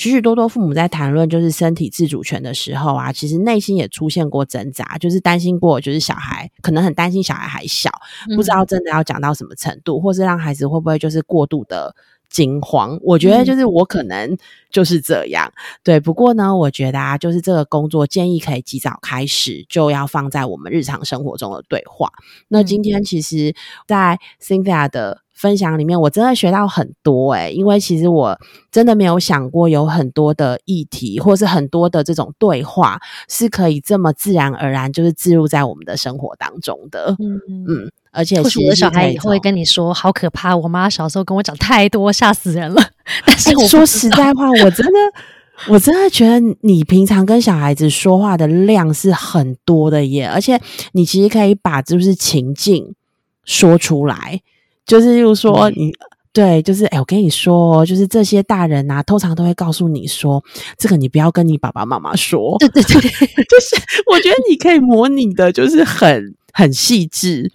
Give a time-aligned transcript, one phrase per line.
[0.00, 7.90] 许许多多父母在谈论就是身体自主权的时候啊，其实内心也出现过挣扎，就是担心过，就是小孩可能很担心小孩还小，
[8.34, 11.94] 不知道真的要讲到什么程度，或是让孩子会不会就是过度的。
[12.30, 14.38] 惊慌，我觉得就是我可能
[14.70, 15.52] 就是这样，
[15.82, 15.98] 对。
[15.98, 22.08] 不过呢，我觉得啊，就是这个工作建议可以及早开始，就要放在我们日常生活中的对话。
[22.46, 23.52] 那今天其实，
[23.88, 28.38] 在 Cynthia 的分享里面，我真的学到很多诶，因为其实我
[28.70, 37.16] 真的没有想过，有很多的议题，或是很多的这种对话，是可以这么自然而然就是置入在我们的生活当中的。
[37.18, 37.90] 嗯嗯。
[38.12, 40.56] 而且，或许我的小孩以后会跟你说：“好可怕！
[40.56, 42.82] 我妈小时候跟我讲太多，吓死人了。”
[43.24, 44.98] 但是说实在话，我真的，
[45.70, 50.26] 我真的觉得你平常跟小孩子说话的量是很多的耶。
[50.26, 52.96] 而且，你其实可以把就是情境
[53.44, 54.40] 说出来，
[54.86, 55.92] 就是例如说，你
[56.32, 60.42] 对，就是哎，我跟你说，就是这些大人啊，通常都会告诉你说，
[60.78, 62.56] 这个你不要跟你爸爸妈妈说。
[62.60, 63.76] 对对对，就是
[64.10, 67.50] 我觉得你可以模拟的，就是很很细致。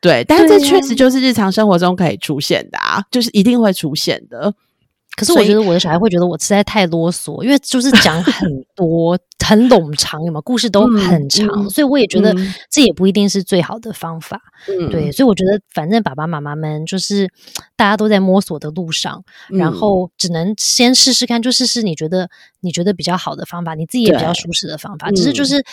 [0.00, 4.52] 对，但是这确实就是日常生活中可以出现的啊，就是一定会出现的。
[5.16, 10.40] 可是我觉得我的小孩会觉得我实在太啰嗦，因为就是讲 很多、很冗长，有吗？
[10.42, 12.34] 故事都很长，所以我也觉得
[12.70, 14.38] 这也不一定是最好的方法。
[14.90, 17.26] 对，所以我觉得反正爸爸妈妈们就是
[17.76, 22.28] 大家都在摸索的路上，然后只能先试试看，就试试你觉得
[22.60, 25.10] 你觉得比较好的方法，你自己也比较舒适的方法。
[25.12, 25.64] 只是就是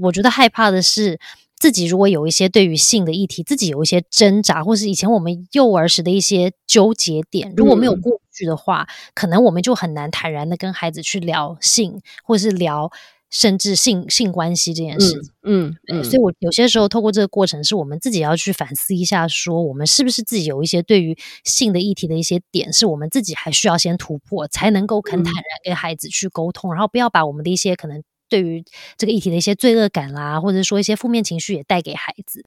[0.00, 1.18] 我觉得害怕的是。
[1.62, 12.90] 自己如果有一些对于性的议题，自己有一些挣扎，或是以前我们幼儿时的一些纠结点，如果没有过去的话，可能我们就很难坦然的跟孩子去聊性，或是聊
[13.30, 15.22] 甚至性性关系这件事。
[15.44, 28.02] 嗯嗯，所以我有些时候透过这个过程，是我们自己要去反思一下，说我们是不是自己有一些对于性的议题的一些点，是我们自己还需要先突破，才能够肯坦然跟孩子去沟通，然后不要把我们的一些可能。
[28.32, 28.64] 对于
[28.96, 32.42] 这个议题的一些罪恶感啦，或者说一些负面情绪也带给孩子。